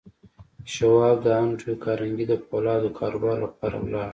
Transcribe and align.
شواب 0.73 1.17
د 1.25 1.27
انډریو 1.41 1.81
کارنګي 1.83 2.25
د 2.29 2.33
پولادو 2.47 2.83
د 2.93 2.95
کاروبار 2.99 3.37
لپاره 3.45 3.75
ولاړ 3.79 4.09